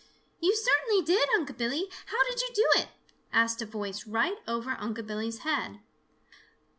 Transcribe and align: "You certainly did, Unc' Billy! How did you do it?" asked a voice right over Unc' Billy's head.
"You 0.39 0.55
certainly 0.55 1.03
did, 1.05 1.29
Unc' 1.35 1.55
Billy! 1.57 1.85
How 2.07 2.17
did 2.23 2.41
you 2.41 2.49
do 2.55 2.81
it?" 2.81 2.87
asked 3.31 3.61
a 3.61 3.67
voice 3.67 4.07
right 4.07 4.37
over 4.47 4.71
Unc' 4.79 5.05
Billy's 5.05 5.41
head. 5.41 5.79